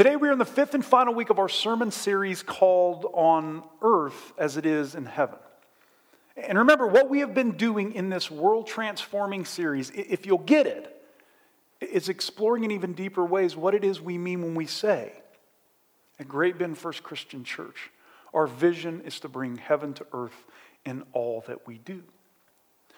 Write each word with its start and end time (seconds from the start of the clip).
Today, 0.00 0.16
we 0.16 0.30
are 0.30 0.32
in 0.32 0.38
the 0.38 0.46
fifth 0.46 0.72
and 0.72 0.82
final 0.82 1.12
week 1.12 1.28
of 1.28 1.38
our 1.38 1.50
sermon 1.50 1.90
series 1.90 2.42
called 2.42 3.04
On 3.12 3.62
Earth 3.82 4.32
as 4.38 4.56
It 4.56 4.64
Is 4.64 4.94
in 4.94 5.04
Heaven. 5.04 5.38
And 6.38 6.56
remember, 6.56 6.86
what 6.86 7.10
we 7.10 7.18
have 7.20 7.34
been 7.34 7.50
doing 7.50 7.92
in 7.92 8.08
this 8.08 8.30
world 8.30 8.66
transforming 8.66 9.44
series, 9.44 9.90
if 9.90 10.24
you'll 10.24 10.38
get 10.38 10.66
it, 10.66 11.02
is 11.82 12.08
exploring 12.08 12.64
in 12.64 12.70
even 12.70 12.94
deeper 12.94 13.26
ways 13.26 13.56
what 13.56 13.74
it 13.74 13.84
is 13.84 14.00
we 14.00 14.16
mean 14.16 14.40
when 14.40 14.54
we 14.54 14.64
say, 14.64 15.12
at 16.18 16.26
Great 16.26 16.56
Bend 16.56 16.78
First 16.78 17.02
Christian 17.02 17.44
Church, 17.44 17.90
our 18.32 18.46
vision 18.46 19.02
is 19.02 19.20
to 19.20 19.28
bring 19.28 19.58
heaven 19.58 19.92
to 19.92 20.06
earth 20.14 20.46
in 20.86 21.02
all 21.12 21.44
that 21.46 21.66
we 21.66 21.76
do. 21.76 22.02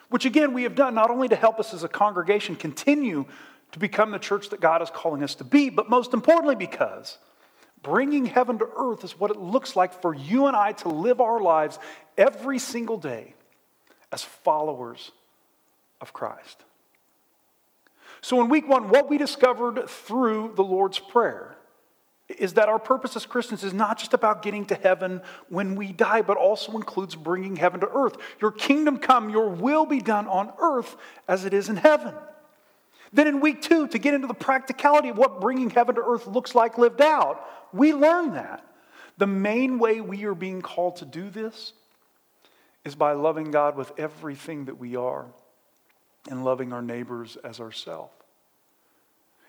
Which 0.09 0.25
again, 0.25 0.53
we 0.53 0.63
have 0.63 0.77
done 0.77 0.95
not 0.95 1.11
only 1.11 1.27
to 1.27 1.37
help 1.37 1.59
us 1.59 1.75
as 1.75 1.83
a 1.83 1.89
congregation 1.89 2.55
continue 2.55 3.25
to 3.73 3.79
become 3.79 4.11
the 4.11 4.19
church 4.19 4.51
that 4.51 4.61
God 4.61 4.83
is 4.83 4.91
calling 4.91 5.23
us 5.23 5.35
to 5.37 5.45
be, 5.45 5.71
but 5.71 5.91
most 5.91 6.15
importantly, 6.15 6.55
because 6.55 7.19
bringing 7.83 8.27
heaven 8.27 8.59
to 8.59 8.69
earth 8.77 9.03
is 9.03 9.19
what 9.19 9.31
it 9.31 9.39
looks 9.39 9.75
like 9.75 10.01
for 10.01 10.15
you 10.15 10.47
and 10.47 10.57
I 10.57 10.73
to 10.73 10.89
live 10.89 11.21
our 11.21 11.41
lives 11.41 11.79
every 12.17 12.59
single 12.59 12.99
day 12.99 13.35
as 14.13 14.23
followers 14.23 15.11
of 16.01 16.13
Christ. 16.13 16.63
So, 18.21 18.41
in 18.41 18.49
week 18.49 18.69
one, 18.69 18.89
what 18.89 19.11
we 19.11 19.19
discovered 19.19 19.89
through 19.89 20.53
the 20.55 20.63
Lord's 20.63 20.99
Prayer 20.99 21.57
is 22.29 22.55
that 22.55 22.69
our 22.69 22.79
purpose 22.79 23.17
as 23.17 23.27
Christians 23.27 23.65
is 23.65 23.75
not 23.75 23.99
just 23.99 24.15
about 24.15 24.43
getting 24.43 24.65
to 24.67 24.75
heaven 24.75 25.23
when 25.49 25.75
we 25.75 25.93
die, 25.93 26.23
but 26.23 26.37
also 26.37 26.73
includes 26.73 27.15
bringing 27.15 27.57
heaven 27.57 27.81
to 27.81 27.89
earth. 27.89 28.17
Your 28.41 28.53
kingdom 28.53 28.99
come, 28.99 29.29
your 29.29 29.49
will 29.49 29.87
be 29.87 30.01
done 30.01 30.29
on 30.29 30.53
earth 30.61 30.97
as 31.27 31.45
it 31.45 31.53
is 31.53 31.69
in 31.69 31.77
heaven. 31.77 32.15
Then 33.13 33.27
in 33.27 33.41
week 33.41 33.61
two, 33.61 33.89
to 33.89 33.99
get 33.99 34.15
into 34.15 34.27
the 34.27 34.35
practicality 34.35 35.11
of 35.11 35.19
what 35.19 35.41
bringing 35.41 35.71
heaven 35.71 35.97
to 35.97 36.03
earth 36.03 36.27
looks 36.27 36.55
like 36.55 36.79
lived 36.79 37.03
out, 37.03 37.47
we 37.73 37.93
learn 37.93 38.33
that. 38.35 38.67
The 39.19 39.27
main 39.27 39.79
way 39.79 40.01
we 40.01 40.25
are 40.25 40.35
being 40.35 40.63
called 40.63 40.97
to 40.97 41.05
do 41.05 41.29
this 41.29 41.75
is 42.85 42.95
by 42.95 43.13
loving 43.13 43.51
God 43.51 43.77
with 43.77 43.93
everything 43.99 44.65
that 44.65 44.79
we 44.79 44.97
are 44.97 45.27
and 46.31 46.45
loving 46.45 46.73
our 46.73 46.83
neighbors 46.83 47.37
as 47.45 47.61
ourselves. 47.61 48.13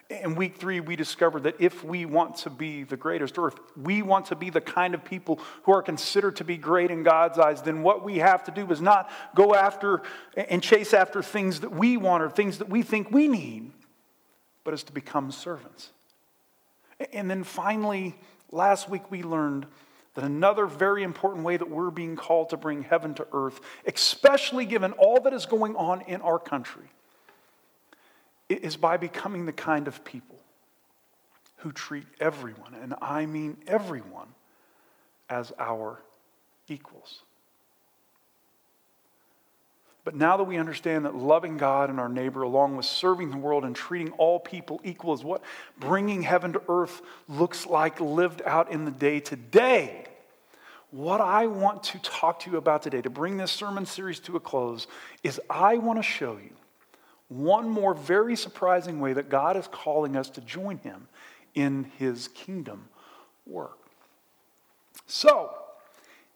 In 0.10 0.36
week 0.36 0.58
three, 0.58 0.80
we 0.80 0.96
discovered 0.96 1.44
that 1.44 1.56
if 1.60 1.84
we 1.84 2.06
want 2.06 2.36
to 2.38 2.50
be 2.50 2.84
the 2.84 2.98
greatest, 2.98 3.38
or 3.38 3.48
if 3.48 3.56
we 3.76 4.02
want 4.02 4.28
to 4.28 4.36
be 4.36 4.50
the 4.50 4.62
kind 4.62 4.94
of 4.94 5.04
people 5.04 5.40
who 5.64 5.74
are 5.74 5.82
considered 5.82 6.36
to 6.36 6.44
be 6.44 6.58
great 6.58 6.92
in 6.92 7.04
God's 7.04 7.40
eyes, 7.40 7.62
then 7.62 7.84
what 7.84 8.04
we 8.04 8.18
have 8.18 8.44
to 8.44 8.52
do 8.52 8.70
is 8.72 8.82
not 8.82 9.10
go 9.34 9.56
after 9.56 10.02
and 10.36 10.62
chase 10.62 10.94
after 10.94 11.24
things 11.24 11.62
that 11.62 11.72
we 11.72 11.98
want 11.98 12.22
or 12.22 12.30
things 12.30 12.60
that 12.60 12.70
we 12.70 12.84
think 12.84 13.12
we 13.12 13.28
need, 13.28 13.72
but 14.64 14.74
is 14.74 14.84
to 14.84 14.94
become 14.94 15.32
servants. 15.32 15.92
And 17.12 17.30
then 17.30 17.44
finally, 17.44 18.16
last 18.52 18.90
week 18.90 19.10
we 19.10 19.24
learned 19.24 19.66
that 20.16 20.24
another 20.24 20.68
very 20.68 21.04
important 21.04 21.44
way 21.44 21.58
that 21.58 21.70
we're 21.70 21.90
being 21.90 22.16
called 22.16 22.50
to 22.50 22.58
bring 22.58 22.84
heaven 22.84 23.14
to 23.16 23.28
earth, 23.34 23.60
especially 23.88 24.66
given 24.66 24.92
all 24.94 25.20
that 25.22 25.34
is 25.34 25.46
going 25.46 25.76
on 25.76 26.02
in 26.02 26.22
our 26.22 26.38
country, 26.38 26.86
is 28.62 28.78
by 28.78 28.98
becoming 28.98 29.46
the 29.46 29.54
kind 29.54 29.88
of 29.88 30.04
people 30.04 30.38
who 31.58 31.72
treat 31.72 32.06
everyone, 32.20 32.76
and 32.82 32.94
I 33.02 33.26
mean 33.26 33.58
everyone, 33.68 34.28
as 35.30 35.54
our 35.58 36.02
equals. 36.68 37.22
But 40.04 40.16
now 40.16 40.36
that 40.36 40.44
we 40.44 40.58
understand 40.58 41.06
that 41.06 41.16
loving 41.16 41.56
God 41.56 41.90
and 41.90 42.00
our 42.00 42.10
neighbor, 42.10 42.42
along 42.42 42.76
with 42.76 42.86
serving 42.86 43.32
the 43.32 43.38
world 43.38 43.64
and 43.64 43.74
treating 43.74 44.12
all 44.14 44.40
people 44.40 44.82
equal, 44.84 45.14
is 45.14 45.24
what 45.24 45.42
bringing 45.80 46.24
heaven 46.24 46.52
to 46.54 46.62
earth 46.68 47.02
looks 47.30 47.66
like 47.66 48.02
lived 48.02 48.42
out 48.46 48.70
in 48.70 48.84
the 48.84 48.92
day 48.92 49.22
to 49.22 49.38
day, 49.38 50.06
what 50.92 51.22
I 51.22 51.48
want 51.48 51.84
to 51.84 52.00
talk 52.00 52.42
to 52.42 52.52
you 52.52 52.58
about 52.58 52.84
today, 52.84 53.02
to 53.02 53.10
bring 53.10 53.38
this 53.38 53.52
sermon 53.52 53.86
series 53.86 54.20
to 54.22 54.36
a 54.36 54.40
close, 54.40 54.88
is 55.24 55.40
I 55.50 55.78
want 55.78 56.00
to 56.00 56.04
show 56.04 56.34
you 56.34 56.52
one 57.38 57.70
more 57.70 57.94
very 57.94 58.36
surprising 58.36 59.00
way 59.00 59.14
that 59.14 59.30
God 59.30 59.58
is 59.58 59.68
calling 59.68 60.16
us 60.16 60.30
to 60.32 60.42
join 60.42 60.78
Him 60.78 61.08
in 61.56 61.92
His 61.98 62.28
kingdom 62.30 62.90
work. 63.46 63.78
So, 65.06 65.52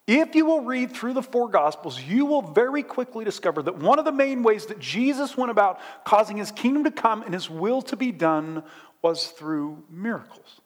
if 0.08 0.36
you 0.36 0.46
will 0.46 0.62
read 0.62 0.94
through 0.94 1.14
the 1.14 1.22
four 1.22 1.50
Gospels, 1.50 2.02
you 2.02 2.26
will 2.26 2.42
very 2.42 2.82
quickly 2.82 3.26
discover 3.26 3.62
that 3.64 3.78
one 3.78 4.00
of 4.00 4.06
the 4.06 4.12
main 4.12 4.42
ways 4.42 4.66
that 4.68 4.80
Jesus 4.80 5.36
went 5.36 5.52
about 5.52 5.80
causing 6.06 6.38
his 6.38 6.52
kingdom 6.52 6.86
to 6.86 6.92
come 6.92 7.24
and 7.24 7.34
his 7.34 7.50
will 7.50 7.82
to 7.84 7.98
be 7.98 8.14
done 8.14 8.64
was 9.02 9.28
through 9.28 9.84
miracles. 9.90 10.62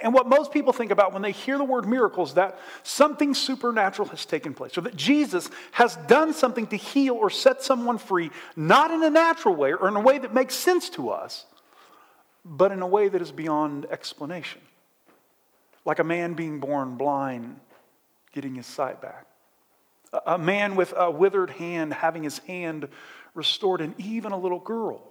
And 0.00 0.14
what 0.14 0.26
most 0.26 0.52
people 0.52 0.72
think 0.72 0.90
about 0.90 1.12
when 1.12 1.22
they 1.22 1.32
hear 1.32 1.58
the 1.58 1.64
word 1.64 1.86
miracles, 1.86 2.34
that 2.34 2.58
something 2.82 3.34
supernatural 3.34 4.08
has 4.08 4.24
taken 4.24 4.54
place, 4.54 4.78
or 4.78 4.82
that 4.82 4.96
Jesus 4.96 5.50
has 5.72 5.96
done 6.06 6.32
something 6.32 6.66
to 6.68 6.76
heal 6.76 7.14
or 7.14 7.28
set 7.28 7.62
someone 7.62 7.98
free, 7.98 8.30
not 8.56 8.90
in 8.90 9.02
a 9.02 9.10
natural 9.10 9.54
way 9.54 9.74
or 9.74 9.88
in 9.88 9.96
a 9.96 10.00
way 10.00 10.18
that 10.18 10.32
makes 10.32 10.54
sense 10.54 10.88
to 10.90 11.10
us, 11.10 11.44
but 12.44 12.72
in 12.72 12.80
a 12.80 12.86
way 12.86 13.08
that 13.08 13.20
is 13.20 13.32
beyond 13.32 13.86
explanation. 13.86 14.60
Like 15.84 15.98
a 15.98 16.04
man 16.04 16.34
being 16.34 16.60
born 16.60 16.96
blind 16.96 17.60
getting 18.32 18.54
his 18.54 18.66
sight 18.66 19.02
back. 19.02 19.26
A 20.26 20.38
man 20.38 20.76
with 20.76 20.94
a 20.96 21.10
withered 21.10 21.50
hand 21.50 21.92
having 21.92 22.22
his 22.22 22.38
hand 22.38 22.88
restored, 23.34 23.80
and 23.80 23.98
even 23.98 24.32
a 24.32 24.38
little 24.38 24.60
girl 24.60 25.02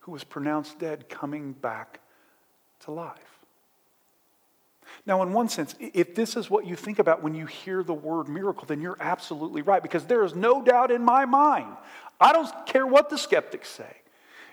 who 0.00 0.12
was 0.12 0.24
pronounced 0.24 0.78
dead 0.78 1.08
coming 1.08 1.52
back 1.52 2.00
to 2.80 2.90
life. 2.90 3.33
Now, 5.06 5.22
in 5.22 5.32
one 5.32 5.48
sense, 5.48 5.74
if 5.78 6.14
this 6.14 6.34
is 6.34 6.48
what 6.48 6.66
you 6.66 6.76
think 6.76 6.98
about 6.98 7.22
when 7.22 7.34
you 7.34 7.44
hear 7.46 7.82
the 7.82 7.92
word 7.92 8.28
miracle, 8.28 8.64
then 8.66 8.80
you're 8.80 8.96
absolutely 9.00 9.60
right 9.60 9.82
because 9.82 10.04
there 10.04 10.24
is 10.24 10.34
no 10.34 10.62
doubt 10.62 10.90
in 10.90 11.04
my 11.04 11.26
mind. 11.26 11.76
I 12.20 12.32
don't 12.32 12.50
care 12.66 12.86
what 12.86 13.10
the 13.10 13.18
skeptics 13.18 13.68
say. 13.68 13.96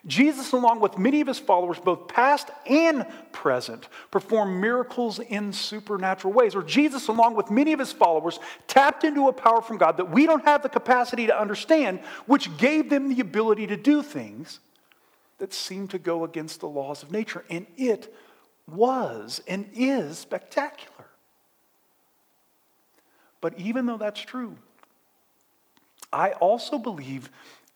Jesus, 0.07 0.51
along 0.51 0.79
with 0.79 0.97
many 0.97 1.21
of 1.21 1.27
his 1.27 1.37
followers, 1.37 1.77
both 1.77 2.07
past 2.07 2.49
and 2.65 3.05
present, 3.31 3.87
performed 4.09 4.59
miracles 4.59 5.19
in 5.19 5.53
supernatural 5.53 6.33
ways. 6.33 6.55
Or 6.55 6.63
Jesus, 6.63 7.07
along 7.07 7.35
with 7.35 7.51
many 7.51 7.71
of 7.71 7.79
his 7.79 7.91
followers, 7.91 8.39
tapped 8.67 9.03
into 9.03 9.27
a 9.27 9.33
power 9.33 9.61
from 9.61 9.77
God 9.77 9.97
that 9.97 10.09
we 10.09 10.25
don't 10.25 10.43
have 10.43 10.63
the 10.63 10.69
capacity 10.69 11.27
to 11.27 11.39
understand, 11.39 11.99
which 12.25 12.55
gave 12.57 12.89
them 12.89 13.13
the 13.13 13.21
ability 13.21 13.67
to 13.67 13.77
do 13.77 14.01
things 14.01 14.59
that 15.37 15.53
seem 15.53 15.87
to 15.89 15.99
go 15.99 16.23
against 16.23 16.61
the 16.61 16.67
laws 16.67 17.03
of 17.03 17.11
nature. 17.11 17.45
And 17.49 17.67
it 17.77 18.13
was 18.67 19.41
and 19.47 19.69
is 19.73 20.17
spectacular. 20.17 21.05
But 23.41 23.59
even 23.59 23.85
though 23.85 23.97
that's 23.97 24.21
true, 24.21 24.55
I 26.13 26.31
also 26.33 26.77
believe 26.77 27.29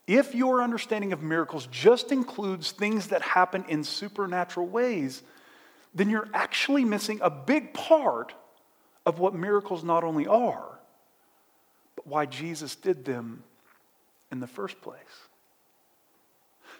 if 0.06 0.34
your 0.34 0.62
understanding 0.62 1.12
of 1.12 1.22
miracles 1.22 1.66
just 1.70 2.12
includes 2.12 2.70
things 2.70 3.08
that 3.08 3.22
happen 3.22 3.64
in 3.68 3.82
supernatural 3.82 4.66
ways, 4.66 5.22
then 5.94 6.10
you're 6.10 6.28
actually 6.32 6.84
missing 6.84 7.18
a 7.22 7.30
big 7.30 7.74
part 7.74 8.32
of 9.04 9.18
what 9.18 9.34
miracles 9.34 9.82
not 9.82 10.04
only 10.04 10.26
are, 10.26 10.78
but 11.96 12.06
why 12.06 12.26
Jesus 12.26 12.76
did 12.76 13.04
them 13.04 13.42
in 14.30 14.38
the 14.40 14.46
first 14.46 14.80
place. 14.80 14.98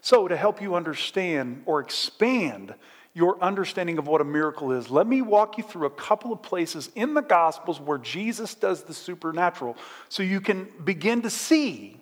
So, 0.02 0.28
to 0.28 0.36
help 0.36 0.60
you 0.60 0.74
understand 0.74 1.62
or 1.66 1.80
expand 1.80 2.74
your 3.16 3.42
understanding 3.42 3.96
of 3.96 4.06
what 4.06 4.20
a 4.20 4.24
miracle 4.24 4.72
is, 4.72 4.90
let 4.90 5.06
me 5.06 5.22
walk 5.22 5.56
you 5.56 5.64
through 5.64 5.86
a 5.86 5.90
couple 5.90 6.34
of 6.34 6.42
places 6.42 6.90
in 6.94 7.14
the 7.14 7.22
Gospels 7.22 7.80
where 7.80 7.96
Jesus 7.96 8.54
does 8.54 8.82
the 8.82 8.92
supernatural 8.92 9.74
so 10.10 10.22
you 10.22 10.38
can 10.38 10.68
begin 10.84 11.22
to 11.22 11.30
see 11.30 11.98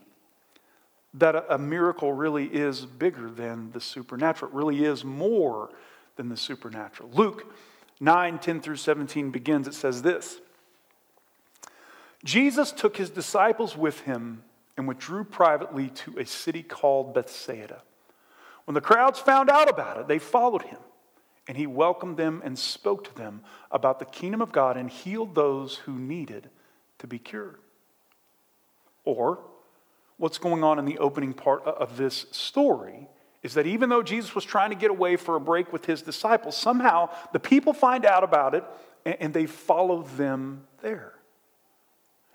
that 1.14 1.46
a, 1.48 1.56
miracle 1.56 2.12
really 2.12 2.46
is 2.46 2.84
bigger 2.84 3.30
than 3.30 3.70
the 3.70 3.80
supernatural. 3.80 4.50
It 4.50 4.56
really 4.56 4.84
is 4.84 5.04
more 5.04 5.70
than 6.16 6.30
the 6.30 6.36
supernatural. 6.36 7.08
Luke 7.14 7.54
9 8.00 8.40
10 8.40 8.60
through 8.60 8.74
17 8.74 9.30
begins, 9.30 9.68
it 9.68 9.74
says 9.74 10.02
this 10.02 10.40
Jesus 12.24 12.72
took 12.72 12.96
his 12.96 13.10
disciples 13.10 13.76
with 13.76 14.00
him 14.00 14.42
and 14.76 14.88
withdrew 14.88 15.22
privately 15.22 15.90
to 15.90 16.18
a 16.18 16.26
city 16.26 16.64
called 16.64 17.14
Bethsaida. 17.14 17.82
When 18.64 18.74
the 18.74 18.80
crowds 18.80 19.20
found 19.20 19.48
out 19.48 19.70
about 19.70 20.00
it, 20.00 20.08
they 20.08 20.18
followed 20.18 20.62
him. 20.62 20.78
And 21.46 21.56
he 21.56 21.66
welcomed 21.66 22.16
them 22.16 22.40
and 22.44 22.58
spoke 22.58 23.04
to 23.04 23.14
them 23.14 23.42
about 23.70 23.98
the 23.98 24.04
kingdom 24.04 24.40
of 24.40 24.52
God 24.52 24.76
and 24.76 24.88
healed 24.88 25.34
those 25.34 25.76
who 25.76 25.92
needed 25.92 26.48
to 26.98 27.06
be 27.06 27.18
cured. 27.18 27.58
Or, 29.04 29.40
what's 30.16 30.38
going 30.38 30.64
on 30.64 30.78
in 30.78 30.84
the 30.84 30.98
opening 30.98 31.34
part 31.34 31.64
of 31.64 31.96
this 31.96 32.26
story 32.30 33.08
is 33.42 33.54
that 33.54 33.66
even 33.66 33.90
though 33.90 34.02
Jesus 34.02 34.34
was 34.34 34.44
trying 34.44 34.70
to 34.70 34.76
get 34.76 34.90
away 34.90 35.16
for 35.16 35.36
a 35.36 35.40
break 35.40 35.70
with 35.70 35.84
his 35.84 36.00
disciples, 36.00 36.56
somehow 36.56 37.10
the 37.32 37.40
people 37.40 37.74
find 37.74 38.06
out 38.06 38.24
about 38.24 38.54
it 38.54 38.64
and 39.04 39.34
they 39.34 39.44
follow 39.44 40.02
them 40.16 40.64
there. 40.80 41.12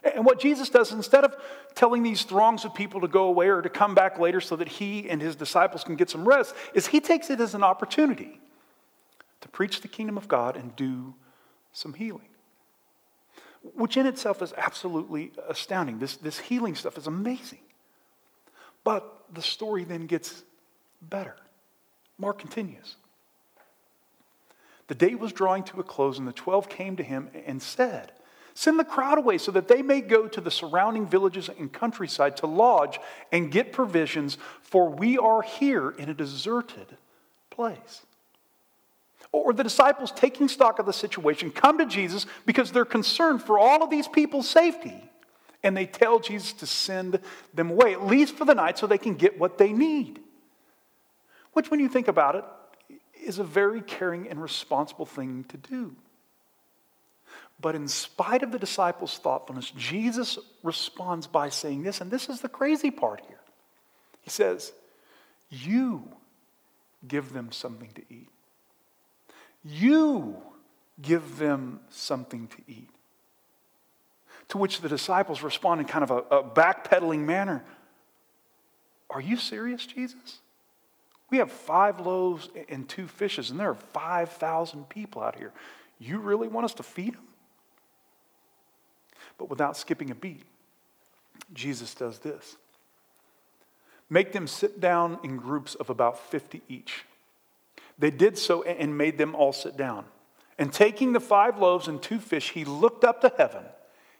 And 0.03 0.23
what 0.23 0.39
Jesus 0.39 0.69
does, 0.69 0.91
instead 0.91 1.23
of 1.23 1.35
telling 1.73 2.03
these 2.03 2.21
throngs 2.23 2.63
of 2.63 2.75
people 2.75 3.01
to 3.01 3.07
go 3.07 3.23
away 3.23 3.49
or 3.49 3.61
to 3.61 3.69
come 3.69 3.95
back 3.95 4.19
later 4.19 4.39
so 4.39 4.55
that 4.55 4.67
he 4.67 5.09
and 5.09 5.19
his 5.19 5.35
disciples 5.35 5.83
can 5.83 5.95
get 5.95 6.11
some 6.11 6.27
rest, 6.27 6.53
is 6.75 6.87
he 6.87 6.99
takes 6.99 7.31
it 7.31 7.41
as 7.41 7.55
an 7.55 7.63
opportunity 7.63 8.39
preach 9.51 9.81
the 9.81 9.87
kingdom 9.87 10.17
of 10.17 10.27
God 10.27 10.55
and 10.55 10.75
do 10.75 11.15
some 11.71 11.93
healing. 11.93 12.29
Which 13.75 13.97
in 13.97 14.05
itself 14.05 14.41
is 14.41 14.53
absolutely 14.57 15.31
astounding. 15.47 15.99
This, 15.99 16.15
this 16.15 16.39
healing 16.39 16.75
stuff 16.75 16.97
is 16.97 17.07
amazing. 17.07 17.59
But 18.83 19.25
the 19.33 19.41
story 19.41 19.83
then 19.83 20.07
gets 20.07 20.43
better. 21.01 21.35
Mark 22.17 22.39
continues. 22.39 22.95
The 24.87 24.95
day 24.95 25.15
was 25.15 25.33
drawing 25.33 25.63
to 25.65 25.79
a 25.79 25.83
close, 25.83 26.17
and 26.17 26.27
the 26.27 26.33
twelve 26.33 26.67
came 26.67 26.95
to 26.95 27.03
him 27.03 27.29
and 27.45 27.61
said, 27.61 28.11
Send 28.55 28.79
the 28.79 28.83
crowd 28.83 29.17
away 29.17 29.37
so 29.37 29.51
that 29.51 29.67
they 29.67 29.81
may 29.81 30.01
go 30.01 30.27
to 30.27 30.41
the 30.41 30.51
surrounding 30.51 31.07
villages 31.07 31.49
and 31.49 31.71
countryside 31.71 32.35
to 32.37 32.47
lodge 32.47 32.99
and 33.31 33.51
get 33.51 33.71
provisions, 33.71 34.37
for 34.61 34.89
we 34.89 35.17
are 35.17 35.41
here 35.41 35.91
in 35.91 36.09
a 36.09 36.13
deserted 36.13 36.97
place. 37.49 38.01
Or 39.31 39.53
the 39.53 39.63
disciples, 39.63 40.11
taking 40.11 40.47
stock 40.47 40.79
of 40.79 40.85
the 40.85 40.93
situation, 40.93 41.51
come 41.51 41.77
to 41.77 41.85
Jesus 41.85 42.25
because 42.45 42.71
they're 42.71 42.85
concerned 42.85 43.43
for 43.43 43.59
all 43.59 43.83
of 43.83 43.89
these 43.89 44.07
people's 44.07 44.49
safety. 44.49 45.03
And 45.61 45.75
they 45.75 45.85
tell 45.85 46.19
Jesus 46.19 46.53
to 46.53 46.65
send 46.65 47.19
them 47.53 47.69
away, 47.69 47.93
at 47.93 48.05
least 48.05 48.35
for 48.35 48.45
the 48.45 48.55
night, 48.55 48.77
so 48.77 48.87
they 48.87 48.97
can 48.97 49.15
get 49.15 49.37
what 49.37 49.57
they 49.57 49.73
need. 49.73 50.19
Which, 51.53 51.69
when 51.69 51.79
you 51.79 51.89
think 51.89 52.07
about 52.07 52.35
it, 52.35 52.45
is 53.23 53.39
a 53.39 53.43
very 53.43 53.81
caring 53.81 54.29
and 54.29 54.41
responsible 54.41 55.05
thing 55.05 55.43
to 55.49 55.57
do. 55.57 55.95
But 57.59 57.75
in 57.75 57.87
spite 57.87 58.41
of 58.41 58.51
the 58.51 58.59
disciples' 58.59 59.17
thoughtfulness, 59.17 59.71
Jesus 59.71 60.39
responds 60.63 61.27
by 61.27 61.49
saying 61.49 61.83
this, 61.83 61.99
and 61.99 62.09
this 62.09 62.29
is 62.29 62.39
the 62.39 62.49
crazy 62.49 62.89
part 62.89 63.21
here. 63.27 63.41
He 64.21 64.29
says, 64.29 64.71
You 65.49 66.09
give 67.07 67.33
them 67.33 67.51
something 67.51 67.89
to 67.95 68.01
eat. 68.09 68.29
You 69.63 70.37
give 71.01 71.37
them 71.37 71.79
something 71.89 72.47
to 72.47 72.57
eat. 72.67 72.89
To 74.49 74.57
which 74.57 74.81
the 74.81 74.89
disciples 74.89 75.43
respond 75.43 75.81
in 75.81 75.87
kind 75.87 76.03
of 76.03 76.11
a, 76.11 76.17
a 76.37 76.43
backpedaling 76.43 77.19
manner 77.19 77.63
Are 79.09 79.21
you 79.21 79.37
serious, 79.37 79.85
Jesus? 79.85 80.39
We 81.29 81.37
have 81.37 81.51
five 81.51 81.99
loaves 81.99 82.49
and 82.69 82.87
two 82.89 83.07
fishes, 83.07 83.51
and 83.51 83.59
there 83.59 83.69
are 83.69 83.75
5,000 83.75 84.89
people 84.89 85.21
out 85.21 85.35
here. 85.35 85.51
You 85.99 86.17
really 86.19 86.47
want 86.47 86.65
us 86.65 86.73
to 86.75 86.83
feed 86.83 87.13
them? 87.13 87.27
But 89.37 89.49
without 89.49 89.77
skipping 89.77 90.09
a 90.09 90.15
beat, 90.15 90.43
Jesus 91.53 91.93
does 91.93 92.19
this 92.19 92.57
make 94.09 94.31
them 94.31 94.47
sit 94.47 94.79
down 94.79 95.19
in 95.23 95.37
groups 95.37 95.75
of 95.75 95.89
about 95.89 96.19
50 96.31 96.61
each. 96.67 97.05
They 97.99 98.11
did 98.11 98.37
so 98.37 98.63
and 98.63 98.97
made 98.97 99.17
them 99.17 99.35
all 99.35 99.53
sit 99.53 99.77
down. 99.77 100.05
And 100.57 100.73
taking 100.73 101.13
the 101.13 101.19
five 101.19 101.59
loaves 101.59 101.87
and 101.87 102.01
two 102.01 102.19
fish, 102.19 102.51
he 102.51 102.65
looked 102.65 103.03
up 103.03 103.21
to 103.21 103.33
heaven. 103.37 103.63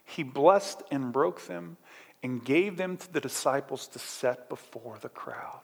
He 0.04 0.22
blessed 0.22 0.82
and 0.90 1.12
broke 1.12 1.46
them 1.46 1.76
and 2.22 2.44
gave 2.44 2.76
them 2.76 2.96
to 2.98 3.12
the 3.12 3.20
disciples 3.20 3.86
to 3.88 3.98
set 3.98 4.48
before 4.48 4.96
the 5.00 5.08
crowd. 5.08 5.62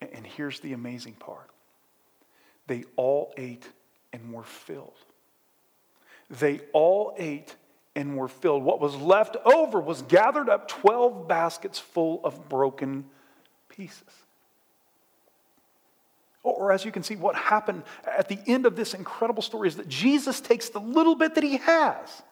And 0.00 0.26
here's 0.26 0.60
the 0.60 0.72
amazing 0.72 1.14
part 1.14 1.50
they 2.66 2.84
all 2.96 3.32
ate 3.36 3.66
and 4.12 4.32
were 4.32 4.42
filled. 4.42 4.92
They 6.30 6.60
all 6.72 7.14
ate 7.18 7.56
and 7.96 8.16
were 8.16 8.28
filled. 8.28 8.62
What 8.62 8.80
was 8.80 8.94
left 8.94 9.36
over 9.44 9.80
was 9.80 10.02
gathered 10.02 10.48
up 10.48 10.68
12 10.68 11.26
baskets 11.26 11.78
full 11.78 12.20
of 12.24 12.48
broken 12.48 13.06
pieces. 13.68 14.02
Or, 16.56 16.72
as 16.72 16.84
you 16.84 16.92
can 16.92 17.02
see, 17.02 17.16
what 17.16 17.34
happened 17.34 17.82
at 18.06 18.28
the 18.28 18.38
end 18.46 18.66
of 18.66 18.76
this 18.76 18.94
incredible 18.94 19.42
story 19.42 19.68
is 19.68 19.76
that 19.76 19.88
Jesus 19.88 20.40
takes 20.40 20.68
the 20.68 20.80
little 20.80 21.14
bit 21.14 21.34
that 21.34 21.44
he 21.44 21.58
has, 21.58 22.22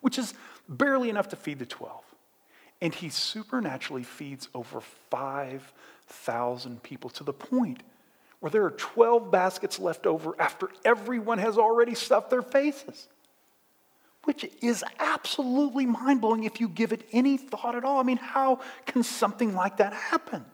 which 0.00 0.18
is 0.18 0.34
barely 0.68 1.10
enough 1.10 1.28
to 1.28 1.36
feed 1.36 1.58
the 1.58 1.66
12, 1.66 2.02
and 2.80 2.94
he 2.94 3.08
supernaturally 3.08 4.02
feeds 4.02 4.48
over 4.54 4.80
5,000 5.10 6.82
people 6.82 7.10
to 7.10 7.24
the 7.24 7.32
point 7.32 7.82
where 8.40 8.50
there 8.50 8.64
are 8.64 8.70
12 8.70 9.30
baskets 9.30 9.78
left 9.78 10.06
over 10.06 10.34
after 10.40 10.70
everyone 10.84 11.38
has 11.38 11.58
already 11.58 11.94
stuffed 11.94 12.30
their 12.30 12.42
faces, 12.42 13.08
which 14.24 14.50
is 14.62 14.82
absolutely 14.98 15.86
mind 15.86 16.20
blowing 16.20 16.44
if 16.44 16.60
you 16.60 16.68
give 16.68 16.92
it 16.92 17.06
any 17.12 17.36
thought 17.36 17.74
at 17.74 17.84
all. 17.84 17.98
I 17.98 18.02
mean, 18.02 18.16
how 18.16 18.60
can 18.86 19.02
something 19.02 19.54
like 19.54 19.76
that 19.76 19.92
happen? 19.92 20.44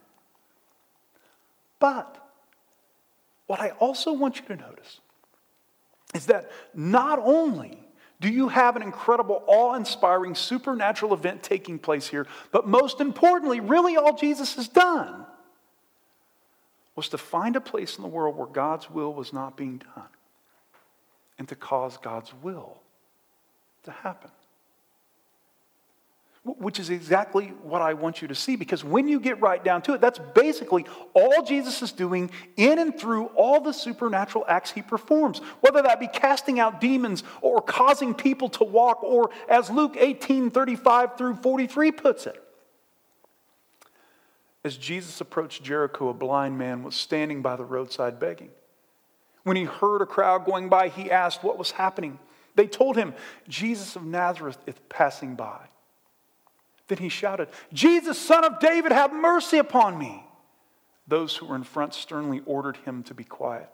But 1.79 2.26
what 3.47 3.61
I 3.61 3.71
also 3.71 4.13
want 4.13 4.37
you 4.37 4.47
to 4.47 4.57
notice 4.57 5.01
is 6.15 6.27
that 6.27 6.51
not 6.75 7.19
only 7.19 7.79
do 8.21 8.29
you 8.31 8.49
have 8.49 8.77
an 8.77 8.83
incredible, 8.83 9.43
awe 9.47 9.75
inspiring, 9.75 10.35
supernatural 10.35 11.13
event 11.13 11.43
taking 11.43 11.79
place 11.79 12.09
here, 12.09 12.27
but 12.51 12.67
most 12.67 13.01
importantly, 13.01 13.61
really 13.61 13.97
all 13.97 14.17
Jesus 14.17 14.55
has 14.57 14.69
done 14.69 15.27
was 16.95 17.11
to 17.11 17.19
find 17.19 17.57
a 17.57 17.61
place 17.61 17.97
in 17.97 18.03
the 18.03 18.09
world 18.09 18.37
where 18.37 18.47
God's 18.47 18.91
will 18.91 19.13
was 19.13 19.33
not 19.33 19.57
being 19.57 19.83
done 19.95 20.09
and 21.39 21.47
to 21.49 21.55
cause 21.55 21.99
God's 21.99 22.33
will 22.43 22.81
to 23.85 23.91
happen 23.91 24.31
which 26.47 26.79
is 26.79 26.91
exactly 26.91 27.47
what 27.63 27.83
I 27.83 27.95
want 27.95 28.23
you 28.23 28.29
to 28.29 28.35
see. 28.35 28.55
Because 28.55 28.85
when 28.85 29.09
you 29.09 29.19
get 29.19 29.41
right 29.41 29.63
down 29.63 29.83
to 29.83 29.95
it, 29.95 30.01
that's 30.01 30.21
basically 30.35 30.87
all 31.13 31.43
Jesus 31.43 31.83
is 31.83 31.91
doing 31.91 32.31
in 32.57 32.79
and 32.79 32.97
through 32.97 33.27
all 33.35 33.61
the 33.61 33.73
supernatural 33.73 34.45
acts 34.47 34.71
he 34.71 34.81
performs, 34.81 35.39
whether 35.61 35.83
that 35.83 35.99
be 35.99 36.07
casting 36.07 36.61
out 36.61 36.81
demons 36.81 37.25
or 37.41 37.61
causing 37.61 38.15
people 38.15 38.49
to 38.51 38.65
walk, 38.65 39.03
or 39.03 39.31
as 39.49 39.71
Luke 39.71 39.97
18 39.99 40.51
35 40.51 41.19
through 41.19 41.35
43 41.37 41.91
puts 41.91 42.27
it. 42.27 42.43
As 44.65 44.77
Jesus 44.77 45.21
approached 45.21 45.65
Jericho, 45.65 46.09
a 46.09 46.15
blind 46.15 46.59
man 46.59 46.83
was 46.83 46.95
standing 46.95 47.43
by 47.43 47.57
the 47.57 47.65
roadside 47.65 48.21
begging. 48.21 48.51
When 49.43 49.57
he 49.57 49.65
heard 49.65 50.03
a 50.03 50.07
crowd 50.07 50.45
going 50.45 50.69
by, 50.69 50.89
he 50.89 51.11
asked 51.11 51.45
what 51.45 51.59
was 51.59 51.73
happening. 51.73 52.19
They 52.57 52.67
told 52.67 52.97
him, 52.97 53.15
Jesus 53.49 53.95
of 53.97 54.05
Nazareth 54.05 54.59
is 54.67 54.75
passing 54.89 55.37
by. 55.37 55.69
Then 56.89 56.99
he 56.99 57.09
shouted, 57.09 57.49
Jesus, 57.73 58.19
son 58.19 58.45
of 58.45 58.61
David, 58.61 58.93
have 58.93 59.13
mercy 59.13 59.59
upon 59.59 59.99
me. 59.99 60.25
Those 61.09 61.37
who 61.37 61.47
were 61.47 61.57
in 61.57 61.65
front 61.65 61.95
sternly 61.95 62.43
ordered 62.47 62.77
him 62.79 63.03
to 63.05 63.15
be 63.15 63.25
quiet. 63.25 63.69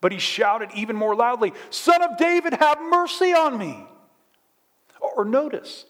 But 0.00 0.12
he 0.12 0.18
shouted 0.18 0.70
even 0.74 0.96
more 0.96 1.14
loudly, 1.14 1.52
Son 1.70 2.02
of 2.02 2.16
David, 2.18 2.54
have 2.54 2.80
mercy 2.80 3.32
on 3.32 3.58
me. 3.58 3.84
Or 5.00 5.24
notice 5.24 5.84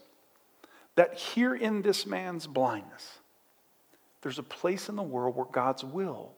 that 0.95 1.19
here 1.19 1.55
in 1.55 1.83
this 1.83 2.07
man's 2.07 2.47
blindness, 2.47 3.19
there's 4.23 4.39
a 4.39 4.43
place 4.43 4.89
in 4.89 4.97
the 4.97 5.03
world 5.03 5.37
where 5.37 5.47
God's 5.47 5.85
will 5.85 6.33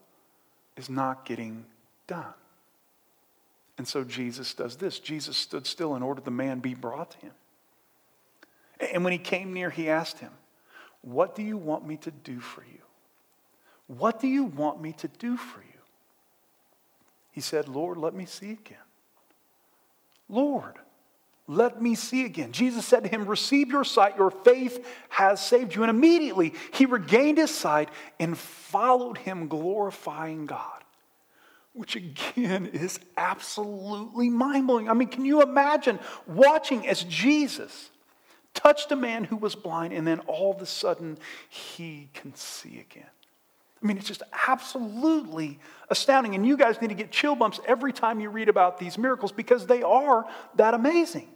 is 0.77 0.91
not 0.91 1.25
getting 1.25 1.65
done. 2.07 2.35
And 3.79 3.87
so 3.87 4.05
Jesus 4.05 4.53
does 4.53 4.77
this. 4.77 4.99
Jesus 4.99 5.37
stood 5.37 5.67
still 5.67 5.95
and 5.95 6.05
ordered 6.05 6.25
the 6.25 6.31
man 6.31 6.59
be 6.59 6.75
brought 6.75 7.13
to 7.13 7.19
him. 7.19 7.33
And 8.93 9.05
when 9.05 9.13
he 9.13 9.19
came 9.19 9.53
near, 9.53 9.71
he 9.71 9.89
asked 9.89 10.19
him, 10.19 10.33
What 11.03 11.35
do 11.35 11.43
you 11.43 11.57
want 11.57 11.87
me 11.87 11.97
to 11.99 12.11
do 12.11 12.41
for 12.41 12.63
you? 12.63 12.81
What 13.87 14.21
do 14.21 14.29
you 14.29 14.45
want 14.45 14.81
me 14.81 14.93
to 14.95 15.09
do 15.09 15.37
for 15.37 15.61
you? 15.61 15.67
He 17.33 17.41
said, 17.41 17.69
Lord, 17.69 17.99
let 17.99 18.15
me 18.15 18.25
see 18.25 18.53
again. 18.53 18.79
Lord, 20.29 20.75
let 21.47 21.83
me 21.83 21.97
see 21.97 22.25
again. 22.25 22.53
Jesus 22.53 22.87
said 22.87 23.03
to 23.03 23.09
him, 23.09 23.27
Receive 23.27 23.71
your 23.71 23.83
sight, 23.83 24.17
your 24.17 24.31
faith 24.31 24.87
has 25.09 25.45
saved 25.45 25.75
you. 25.75 25.83
And 25.83 25.91
immediately 25.91 26.55
he 26.73 26.87
regained 26.87 27.39
his 27.39 27.53
sight 27.53 27.89
and 28.21 28.39
followed 28.39 29.19
him, 29.19 29.49
glorifying 29.49 30.47
God, 30.47 30.85
which 31.73 31.97
again 31.97 32.67
is 32.67 33.01
absolutely 33.17 34.31
mind 34.31 34.69
blowing. 34.69 34.89
I 34.89 34.95
mean, 34.95 35.09
can 35.09 35.25
you 35.25 35.43
imagine 35.43 35.99
watching 36.29 36.87
as 36.87 37.03
Jesus 37.05 37.90
touched 38.55 38.93
a 38.93 38.97
man 38.97 39.25
who 39.25 39.37
was 39.37 39.55
blind, 39.55 39.93
and 39.93 40.07
then 40.07 40.21
all 40.21 40.53
of 40.53 40.61
a 40.61 40.67
sudden 40.67 41.19
he 41.49 42.09
can 42.15 42.35
see 42.35 42.81
again. 42.81 43.11
I 43.83 43.87
mean, 43.87 43.97
it's 43.97 44.09
just 44.09 44.23
absolutely 44.47 45.59
astounding. 45.89 46.35
And 46.35 46.47
you 46.47 46.57
guys 46.57 46.81
need 46.83 46.89
to 46.89 46.95
get 46.95 47.11
chill 47.11 47.35
bumps 47.35 47.61
every 47.67 47.93
time 47.93 48.21
you 48.21 48.29
read 48.29 48.49
about 48.49 48.79
these 48.79 48.99
miracles 48.99 49.33
because 49.33 49.67
they 49.67 49.83
are 49.83 50.27
that 50.57 50.75
amazing. 50.75 51.29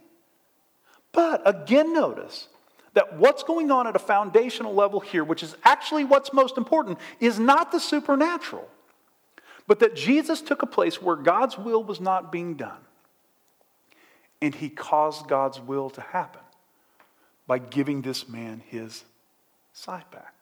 But 1.11 1.41
again, 1.45 1.93
notice 1.93 2.47
that 2.93 3.17
what's 3.17 3.41
going 3.43 3.71
on 3.71 3.87
at 3.87 3.95
a 3.95 3.99
foundational 3.99 4.73
level 4.73 4.99
here, 4.99 5.23
which 5.23 5.41
is 5.41 5.55
actually 5.63 6.03
what's 6.03 6.33
most 6.33 6.57
important, 6.57 6.99
is 7.19 7.39
not 7.39 7.71
the 7.71 7.79
supernatural, 7.79 8.67
but 9.65 9.79
that 9.79 9.95
Jesus 9.95 10.41
took 10.41 10.61
a 10.61 10.67
place 10.67 11.01
where 11.01 11.15
God's 11.15 11.57
will 11.57 11.83
was 11.83 11.99
not 11.99 12.31
being 12.31 12.55
done. 12.55 12.77
And 14.41 14.53
he 14.53 14.69
caused 14.69 15.27
God's 15.27 15.59
will 15.59 15.89
to 15.91 16.01
happen 16.01 16.41
by 17.47 17.59
giving 17.59 18.01
this 18.01 18.27
man 18.27 18.61
his 18.67 19.03
sight 19.73 20.09
back. 20.11 20.33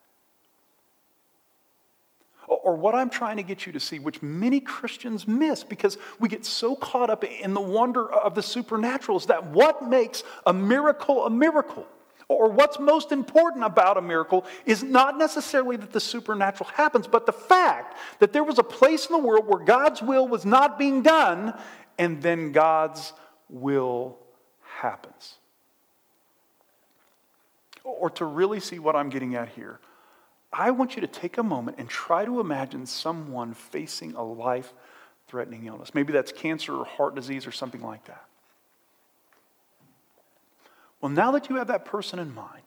Or 2.46 2.76
what 2.76 2.94
I'm 2.94 3.08
trying 3.08 3.38
to 3.38 3.42
get 3.42 3.66
you 3.66 3.72
to 3.72 3.80
see, 3.80 3.98
which 3.98 4.22
many 4.22 4.60
Christians 4.60 5.26
miss 5.26 5.64
because 5.64 5.96
we 6.20 6.28
get 6.28 6.44
so 6.44 6.76
caught 6.76 7.08
up 7.08 7.24
in 7.24 7.54
the 7.54 7.60
wonder 7.60 8.10
of 8.12 8.34
the 8.34 8.42
supernatural, 8.42 9.16
is 9.16 9.26
that 9.26 9.46
what 9.46 9.88
makes 9.88 10.22
a 10.46 10.52
miracle 10.52 11.24
a 11.24 11.30
miracle, 11.30 11.86
or 12.28 12.50
what's 12.50 12.78
most 12.78 13.12
important 13.12 13.64
about 13.64 13.96
a 13.96 14.02
miracle, 14.02 14.44
is 14.66 14.82
not 14.82 15.16
necessarily 15.16 15.76
that 15.76 15.92
the 15.92 16.00
supernatural 16.00 16.68
happens, 16.70 17.06
but 17.06 17.24
the 17.24 17.32
fact 17.32 17.96
that 18.18 18.32
there 18.32 18.44
was 18.44 18.58
a 18.58 18.62
place 18.62 19.06
in 19.06 19.12
the 19.12 19.18
world 19.18 19.46
where 19.46 19.64
God's 19.64 20.02
will 20.02 20.28
was 20.28 20.44
not 20.44 20.78
being 20.78 21.02
done, 21.02 21.58
and 21.98 22.20
then 22.22 22.52
God's 22.52 23.14
will 23.48 24.18
happens. 24.60 25.36
Or 27.84 28.10
to 28.10 28.24
really 28.24 28.60
see 28.60 28.78
what 28.78 28.96
I'm 28.96 29.10
getting 29.10 29.34
at 29.34 29.50
here, 29.50 29.78
I 30.52 30.70
want 30.70 30.96
you 30.96 31.00
to 31.02 31.06
take 31.06 31.38
a 31.38 31.42
moment 31.42 31.78
and 31.78 31.88
try 31.88 32.24
to 32.24 32.40
imagine 32.40 32.86
someone 32.86 33.54
facing 33.54 34.14
a 34.14 34.22
life 34.24 34.72
threatening 35.28 35.66
illness. 35.66 35.94
Maybe 35.94 36.12
that's 36.12 36.32
cancer 36.32 36.76
or 36.76 36.84
heart 36.84 37.14
disease 37.14 37.46
or 37.46 37.52
something 37.52 37.82
like 37.82 38.04
that. 38.06 38.24
Well, 41.00 41.10
now 41.10 41.32
that 41.32 41.50
you 41.50 41.56
have 41.56 41.66
that 41.66 41.84
person 41.84 42.18
in 42.18 42.34
mind, 42.34 42.62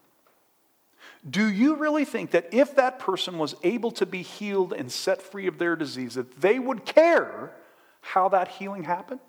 do 1.28 1.48
you 1.48 1.76
really 1.76 2.06
think 2.06 2.32
that 2.32 2.54
if 2.54 2.76
that 2.76 3.00
person 3.00 3.38
was 3.38 3.56
able 3.64 3.92
to 3.92 4.06
be 4.06 4.22
healed 4.22 4.74
and 4.74 4.92
set 4.92 5.22
free 5.22 5.48
of 5.48 5.58
their 5.58 5.76
disease, 5.76 6.14
that 6.16 6.40
they 6.40 6.60
would 6.60 6.86
care 6.86 7.54
how 8.02 8.30
that 8.30 8.48
healing 8.48 8.84
happened? 8.84 9.20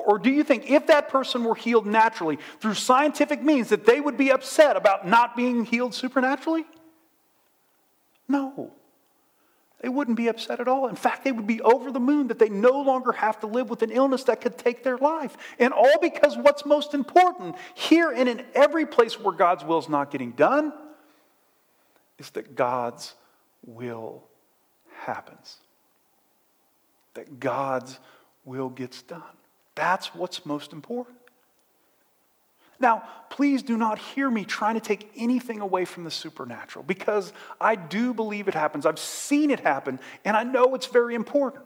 Or 0.00 0.18
do 0.18 0.30
you 0.30 0.44
think 0.44 0.70
if 0.70 0.88
that 0.88 1.08
person 1.08 1.42
were 1.42 1.54
healed 1.54 1.86
naturally 1.86 2.38
through 2.60 2.74
scientific 2.74 3.42
means, 3.42 3.70
that 3.70 3.86
they 3.86 3.98
would 3.98 4.18
be 4.18 4.30
upset 4.30 4.76
about 4.76 5.08
not 5.08 5.34
being 5.34 5.64
healed 5.64 5.94
supernaturally? 5.94 6.66
No. 8.28 8.72
They 9.80 9.88
wouldn't 9.88 10.18
be 10.18 10.28
upset 10.28 10.60
at 10.60 10.68
all. 10.68 10.88
In 10.88 10.96
fact, 10.96 11.24
they 11.24 11.32
would 11.32 11.46
be 11.46 11.62
over 11.62 11.90
the 11.90 12.00
moon 12.00 12.28
that 12.28 12.38
they 12.38 12.50
no 12.50 12.82
longer 12.82 13.12
have 13.12 13.40
to 13.40 13.46
live 13.46 13.70
with 13.70 13.82
an 13.82 13.90
illness 13.90 14.24
that 14.24 14.42
could 14.42 14.58
take 14.58 14.84
their 14.84 14.98
life. 14.98 15.36
And 15.58 15.72
all 15.72 15.98
because 16.02 16.36
what's 16.36 16.66
most 16.66 16.92
important 16.92 17.56
here 17.74 18.10
and 18.10 18.28
in 18.28 18.44
every 18.54 18.84
place 18.84 19.18
where 19.18 19.34
God's 19.34 19.64
will 19.64 19.78
is 19.78 19.88
not 19.88 20.10
getting 20.10 20.32
done 20.32 20.74
is 22.18 22.28
that 22.30 22.54
God's 22.54 23.14
will 23.64 24.24
happens. 24.98 25.56
That 27.14 27.40
God's 27.40 27.98
will 28.44 28.68
gets 28.68 29.00
done. 29.00 29.22
That's 29.76 30.14
what's 30.14 30.44
most 30.44 30.72
important. 30.72 31.16
Now, 32.78 33.04
please 33.30 33.62
do 33.62 33.76
not 33.76 33.98
hear 33.98 34.28
me 34.28 34.44
trying 34.44 34.74
to 34.74 34.80
take 34.80 35.10
anything 35.16 35.60
away 35.60 35.84
from 35.84 36.04
the 36.04 36.10
supernatural 36.10 36.84
because 36.84 37.32
I 37.60 37.74
do 37.76 38.12
believe 38.12 38.48
it 38.48 38.54
happens. 38.54 38.84
I've 38.84 38.98
seen 38.98 39.50
it 39.50 39.60
happen, 39.60 39.98
and 40.24 40.36
I 40.36 40.42
know 40.42 40.74
it's 40.74 40.86
very 40.86 41.14
important. 41.14 41.64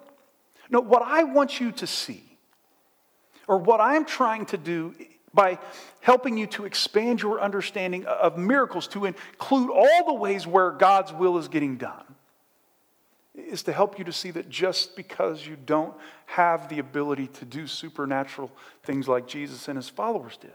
No, 0.68 0.80
what 0.80 1.02
I 1.02 1.24
want 1.24 1.58
you 1.58 1.72
to 1.72 1.86
see, 1.86 2.22
or 3.48 3.58
what 3.58 3.80
I'm 3.80 4.04
trying 4.04 4.46
to 4.46 4.56
do 4.56 4.94
by 5.34 5.58
helping 6.00 6.36
you 6.36 6.46
to 6.48 6.64
expand 6.64 7.22
your 7.22 7.40
understanding 7.40 8.04
of 8.04 8.36
miracles 8.36 8.86
to 8.88 9.06
include 9.06 9.70
all 9.70 10.04
the 10.06 10.14
ways 10.14 10.46
where 10.46 10.70
God's 10.70 11.12
will 11.12 11.38
is 11.38 11.48
getting 11.48 11.76
done, 11.76 12.09
is 13.34 13.62
to 13.62 13.72
help 13.72 13.98
you 13.98 14.04
to 14.04 14.12
see 14.12 14.30
that 14.32 14.48
just 14.48 14.96
because 14.96 15.46
you 15.46 15.56
don't 15.56 15.94
have 16.26 16.68
the 16.68 16.78
ability 16.78 17.28
to 17.28 17.44
do 17.44 17.66
supernatural 17.66 18.50
things 18.82 19.08
like 19.08 19.26
Jesus 19.26 19.68
and 19.68 19.76
his 19.76 19.88
followers 19.88 20.36
did, 20.36 20.52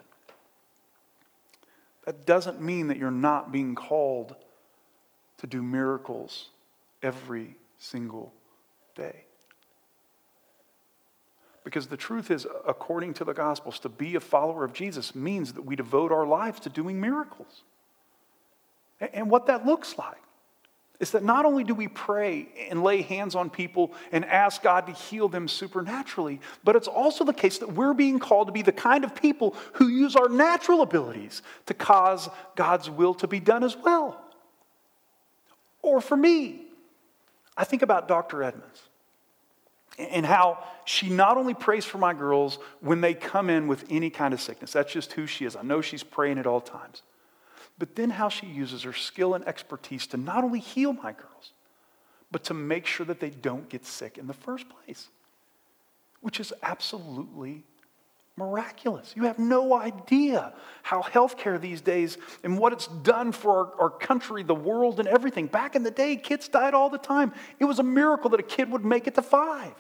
that 2.06 2.26
doesn't 2.26 2.62
mean 2.62 2.88
that 2.88 2.98
you're 2.98 3.12
not 3.12 3.52
being 3.52 3.76
called 3.76 4.36
to 5.38 5.48
do 5.48 5.62
miracles 5.62 6.50
every 7.02 7.56
single 7.78 8.34
day. 8.96 9.26
Because 11.64 11.88
the 11.88 11.98
truth 11.98 12.30
is, 12.30 12.46
according 12.68 13.16
to 13.16 13.24
the 13.24 13.34
Gospels, 13.34 13.80
to 13.80 13.90
be 13.90 14.16
a 14.16 14.20
follower 14.20 14.64
of 14.64 14.72
Jesus 14.72 15.16
means 15.16 15.54
that 15.54 15.66
we 15.66 15.76
devote 15.76 16.12
our 16.12 16.26
lives 16.26 16.60
to 16.62 16.70
doing 16.70 17.02
miracles. 17.02 17.64
And 19.00 19.32
what 19.32 19.48
that 19.48 19.66
looks 19.66 19.98
like 19.98 20.22
is 21.00 21.12
that 21.12 21.24
not 21.24 21.46
only 21.46 21.64
do 21.64 21.74
we 21.74 21.88
pray 21.88 22.48
and 22.70 22.84
lay 22.84 23.02
hands 23.02 23.36
on 23.36 23.50
people 23.50 23.94
and 24.12 24.24
ask 24.26 24.62
God 24.62 24.88
to 24.88 24.94
heal 24.94 25.28
them 25.28 25.48
supernaturally, 25.48 26.40
but 26.64 26.76
it's 26.76 26.88
also 26.88 27.24
the 27.24 27.34
case 27.34 27.58
that 27.60 27.74
we're 27.74 27.94
being 27.94 28.20
called 28.20 28.48
to 28.48 28.54
be 28.54 28.62
the 28.62 28.72
kind 28.72 29.04
of 29.04 29.14
people 29.14 29.56
who 29.74 29.88
use 29.88 30.16
our 30.16 30.30
natural 30.30 30.82
abilities 30.82 31.42
to 31.66 31.74
cause 31.74 32.30
God's 32.56 32.90
will 32.90 33.14
to 33.16 33.28
be 33.28 33.40
done 33.40 33.64
as 33.64 33.76
well. 33.76 34.22
Or 35.82 36.02
for 36.02 36.18
me, 36.18 36.62
I 37.58 37.64
think 37.64 37.82
about 37.82 38.08
Dr. 38.08 38.44
Edmonds 38.44 38.82
and 39.98 40.26
how 40.26 40.64
she 40.84 41.10
not 41.10 41.38
only 41.38 41.54
prays 41.54 41.86
for 41.86 41.98
my 41.98 42.14
girls 42.14 42.60
when 42.82 43.02
they 43.02 43.14
come 43.14 43.50
in 43.50 43.68
with 43.68 43.86
any 43.90 44.10
kind 44.10 44.34
of 44.34 44.42
sickness, 44.42 44.74
that's 44.74 44.92
just 44.92 45.14
who 45.14 45.26
she 45.26 45.46
is. 45.46 45.56
I 45.56 45.62
know 45.62 45.82
she's 45.82 46.04
praying 46.04 46.38
at 46.38 46.48
all 46.48 46.62
times 46.62 47.02
but 47.78 47.96
then 47.96 48.10
how 48.10 48.30
she 48.30 48.46
uses 48.46 48.84
her 48.84 48.94
skill 48.94 49.34
and 49.34 49.46
expertise 49.48 50.08
to 50.08 50.18
not 50.18 50.44
only 50.44 50.60
heal 50.60 50.94
my 50.94 51.12
girls, 51.12 51.52
but 52.32 52.44
to 52.46 52.54
make 52.54 52.86
sure 52.86 53.06
that 53.06 53.20
they 53.20 53.30
don't 53.30 53.70
get 53.70 53.86
sick 53.86 54.18
in 54.18 54.28
the 54.28 54.34
first 54.34 54.66
place, 54.70 55.10
which 56.22 56.40
is 56.40 56.54
absolutely 56.64 57.64
miraculous. 58.38 59.14
You 59.16 59.24
have 59.24 59.40
no 59.40 59.74
idea 59.74 60.54
how 60.84 61.02
healthcare 61.02 61.60
these 61.60 61.82
days 61.82 62.18
and 62.44 62.58
what 62.58 62.74
it's 62.74 62.88
done 62.88 63.32
for 63.32 63.52
our, 63.52 63.82
our, 63.84 63.90
country, 63.90 64.44
the 64.44 64.56
world, 64.56 65.00
and 65.00 65.08
everything. 65.08 65.48
Back 65.48 65.76
in 65.76 65.84
the 65.84 65.92
day, 65.92 66.18
kids 66.18 66.48
died 66.48 66.74
all 66.74 66.90
the 66.90 66.98
time. 66.98 67.34
It 67.60 67.66
was 67.66 67.80
a 67.80 67.84
miracle 67.84 68.30
that 68.32 68.40
a 68.40 68.44
kid 68.44 68.70
would 68.72 68.84
make 68.84 69.08
it 69.08 69.16
to 69.16 69.22
five. 69.22 69.74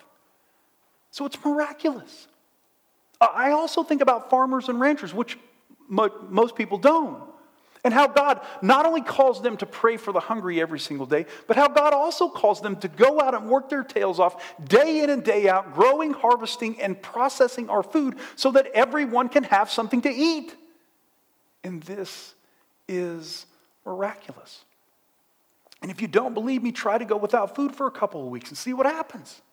So 1.11 1.25
it's 1.25 1.37
miraculous. 1.43 2.27
I 3.19 3.51
also 3.51 3.83
think 3.83 4.01
about 4.01 4.29
farmers 4.29 4.69
and 4.69 4.79
ranchers, 4.79 5.13
which 5.13 5.37
most 5.89 6.55
people 6.55 6.77
don't. 6.77 7.23
And 7.85 7.93
how 7.93 8.07
God 8.07 8.41
not 8.63 8.87
only 8.87 9.01
calls 9.01 9.43
them 9.43 9.57
to 9.57 9.67
pray 9.67 9.97
for 9.97 10.11
the 10.11 10.19
hungry 10.19 10.59
every 10.59 10.79
single 10.79 11.05
day, 11.05 11.27
but 11.45 11.55
how 11.55 11.67
God 11.67 11.93
also 11.93 12.27
calls 12.27 12.59
them 12.59 12.75
to 12.77 12.87
go 12.87 13.21
out 13.21 13.35
and 13.35 13.47
work 13.47 13.69
their 13.69 13.83
tails 13.83 14.19
off 14.19 14.57
day 14.67 15.03
in 15.03 15.11
and 15.11 15.23
day 15.23 15.47
out, 15.47 15.75
growing, 15.75 16.11
harvesting, 16.11 16.81
and 16.81 16.99
processing 16.99 17.69
our 17.69 17.83
food 17.83 18.17
so 18.35 18.51
that 18.53 18.65
everyone 18.73 19.29
can 19.29 19.43
have 19.43 19.69
something 19.69 20.01
to 20.01 20.09
eat. 20.09 20.55
And 21.63 21.83
this 21.83 22.33
is 22.87 23.45
miraculous. 23.85 24.65
And 25.83 25.91
if 25.91 26.01
you 26.01 26.07
don't 26.07 26.33
believe 26.33 26.63
me, 26.63 26.71
try 26.71 26.97
to 26.97 27.05
go 27.05 27.17
without 27.17 27.55
food 27.55 27.75
for 27.75 27.85
a 27.85 27.91
couple 27.91 28.23
of 28.23 28.29
weeks 28.29 28.49
and 28.49 28.57
see 28.57 28.73
what 28.73 28.87
happens. 28.87 29.43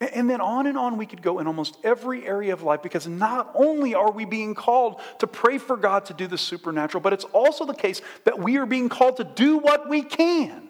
And 0.00 0.30
then 0.30 0.40
on 0.40 0.68
and 0.68 0.78
on 0.78 0.96
we 0.96 1.06
could 1.06 1.22
go 1.22 1.40
in 1.40 1.48
almost 1.48 1.76
every 1.82 2.24
area 2.24 2.52
of 2.52 2.62
life 2.62 2.82
because 2.82 3.08
not 3.08 3.50
only 3.54 3.96
are 3.96 4.12
we 4.12 4.24
being 4.24 4.54
called 4.54 5.00
to 5.18 5.26
pray 5.26 5.58
for 5.58 5.76
God 5.76 6.04
to 6.06 6.14
do 6.14 6.28
the 6.28 6.38
supernatural, 6.38 7.00
but 7.00 7.12
it's 7.12 7.24
also 7.24 7.64
the 7.64 7.74
case 7.74 8.00
that 8.24 8.38
we 8.38 8.58
are 8.58 8.66
being 8.66 8.88
called 8.88 9.16
to 9.16 9.24
do 9.24 9.58
what 9.58 9.88
we 9.88 10.02
can 10.02 10.68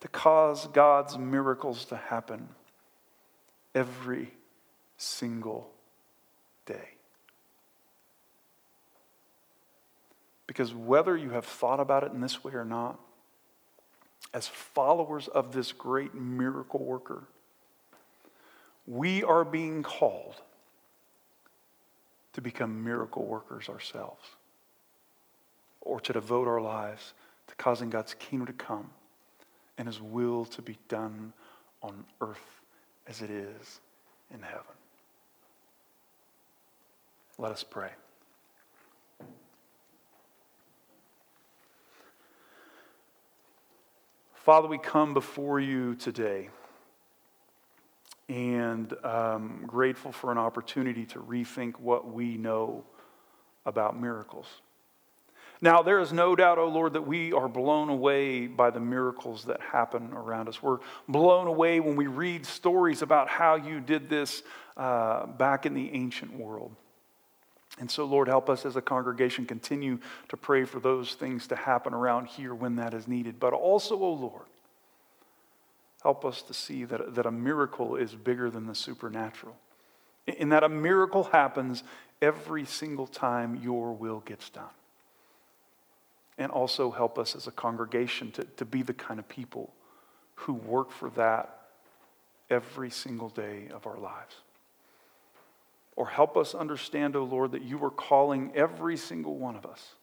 to 0.00 0.08
cause 0.08 0.66
God's 0.68 1.18
miracles 1.18 1.84
to 1.86 1.96
happen 1.96 2.48
every 3.74 4.32
single 4.96 5.70
day. 6.64 6.94
Because 10.46 10.72
whether 10.72 11.14
you 11.14 11.30
have 11.30 11.44
thought 11.44 11.80
about 11.80 12.04
it 12.04 12.12
in 12.12 12.20
this 12.20 12.42
way 12.42 12.52
or 12.54 12.64
not, 12.64 12.98
as 14.32 14.48
followers 14.48 15.28
of 15.28 15.52
this 15.52 15.72
great 15.72 16.14
miracle 16.14 16.82
worker, 16.82 17.24
we 18.86 19.24
are 19.24 19.44
being 19.44 19.82
called 19.82 20.40
to 22.32 22.40
become 22.40 22.84
miracle 22.84 23.24
workers 23.24 23.68
ourselves 23.68 24.24
or 25.80 26.00
to 26.00 26.12
devote 26.12 26.46
our 26.46 26.60
lives 26.60 27.14
to 27.48 27.54
causing 27.56 27.90
God's 27.90 28.14
kingdom 28.14 28.46
to 28.46 28.52
come 28.52 28.90
and 29.78 29.88
his 29.88 30.00
will 30.00 30.44
to 30.46 30.62
be 30.62 30.78
done 30.88 31.32
on 31.82 32.04
earth 32.20 32.60
as 33.06 33.22
it 33.22 33.30
is 33.30 33.80
in 34.32 34.42
heaven. 34.42 34.64
Let 37.38 37.52
us 37.52 37.62
pray. 37.62 37.90
Father, 44.34 44.68
we 44.68 44.78
come 44.78 45.12
before 45.12 45.58
you 45.58 45.96
today 45.96 46.48
and 48.28 48.92
um, 49.04 49.64
grateful 49.66 50.12
for 50.12 50.32
an 50.32 50.38
opportunity 50.38 51.06
to 51.06 51.20
rethink 51.20 51.78
what 51.78 52.12
we 52.12 52.36
know 52.36 52.84
about 53.64 53.98
miracles. 54.00 54.46
Now, 55.60 55.82
there 55.82 56.00
is 56.00 56.12
no 56.12 56.36
doubt, 56.36 56.58
O 56.58 56.62
oh 56.62 56.68
Lord, 56.68 56.92
that 56.92 57.06
we 57.06 57.32
are 57.32 57.48
blown 57.48 57.88
away 57.88 58.46
by 58.46 58.70
the 58.70 58.80
miracles 58.80 59.44
that 59.44 59.60
happen 59.60 60.12
around 60.12 60.48
us. 60.48 60.62
We're 60.62 60.80
blown 61.08 61.46
away 61.46 61.80
when 61.80 61.96
we 61.96 62.08
read 62.08 62.44
stories 62.44 63.00
about 63.00 63.28
how 63.28 63.54
you 63.54 63.80
did 63.80 64.10
this 64.10 64.42
uh, 64.76 65.26
back 65.26 65.64
in 65.64 65.72
the 65.72 65.92
ancient 65.94 66.36
world. 66.36 66.72
And 67.78 67.90
so, 67.90 68.04
Lord, 68.04 68.28
help 68.28 68.50
us 68.50 68.66
as 68.66 68.76
a 68.76 68.82
congregation 68.82 69.46
continue 69.46 69.98
to 70.28 70.36
pray 70.36 70.64
for 70.64 70.80
those 70.80 71.14
things 71.14 71.46
to 71.48 71.56
happen 71.56 71.94
around 71.94 72.26
here 72.26 72.54
when 72.54 72.76
that 72.76 72.92
is 72.92 73.08
needed. 73.08 73.40
But 73.40 73.52
also, 73.52 73.96
O 73.96 74.04
oh 74.04 74.12
Lord, 74.12 74.46
help 76.02 76.24
us 76.24 76.42
to 76.42 76.54
see 76.54 76.84
that, 76.84 77.14
that 77.14 77.26
a 77.26 77.30
miracle 77.30 77.96
is 77.96 78.14
bigger 78.14 78.50
than 78.50 78.66
the 78.66 78.74
supernatural. 78.74 79.56
In 80.26 80.48
that 80.50 80.64
a 80.64 80.68
miracle 80.68 81.24
happens 81.24 81.82
every 82.20 82.64
single 82.64 83.06
time 83.06 83.60
your 83.62 83.92
will 83.92 84.20
gets 84.20 84.50
done 84.50 84.64
and 86.38 86.52
also 86.52 86.90
help 86.90 87.18
us 87.18 87.34
as 87.34 87.46
a 87.46 87.50
congregation 87.50 88.30
to, 88.32 88.44
to 88.56 88.64
be 88.64 88.82
the 88.82 88.92
kind 88.92 89.18
of 89.18 89.28
people 89.28 89.72
who 90.34 90.52
work 90.52 90.90
for 90.90 91.10
that 91.10 91.68
every 92.50 92.90
single 92.90 93.28
day 93.28 93.68
of 93.72 93.86
our 93.86 93.98
lives. 93.98 94.36
Or 95.96 96.06
help 96.06 96.36
us 96.36 96.54
understand, 96.54 97.16
O 97.16 97.20
oh 97.20 97.24
Lord, 97.24 97.52
that 97.52 97.62
you 97.62 97.82
are 97.82 97.90
calling 97.90 98.52
every 98.54 98.98
single 98.98 99.36
one 99.36 99.56
of 99.56 99.64
us 99.64 99.94